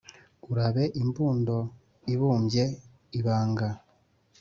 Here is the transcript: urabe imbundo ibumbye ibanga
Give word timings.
urabe 0.51 0.83
imbundo 1.01 1.55
ibumbye 2.13 2.63
ibanga 3.19 3.69